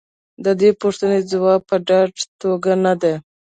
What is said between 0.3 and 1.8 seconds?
د دې پوښتنې ځواب په